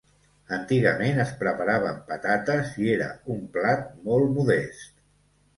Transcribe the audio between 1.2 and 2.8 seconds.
es preparava amb patates